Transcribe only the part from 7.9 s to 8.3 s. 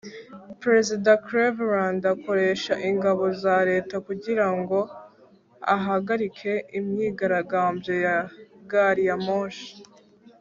ya